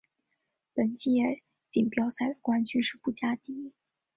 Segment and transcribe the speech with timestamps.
[0.73, 3.71] 本届锦标赛的冠军是布加迪。